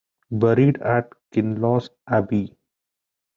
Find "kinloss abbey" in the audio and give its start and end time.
1.31-2.57